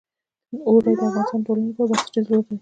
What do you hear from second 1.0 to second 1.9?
افغانستان د ټولنې لپاره